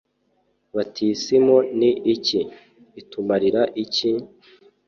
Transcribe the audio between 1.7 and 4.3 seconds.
ni iki/itumarira iki?